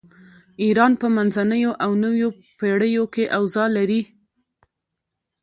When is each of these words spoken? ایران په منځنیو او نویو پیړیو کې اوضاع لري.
ایران 0.63 0.91
په 1.01 1.07
منځنیو 1.15 1.71
او 1.83 1.91
نویو 2.03 2.29
پیړیو 2.59 3.03
کې 3.13 3.23
اوضاع 3.37 3.67
لري. 3.77 4.01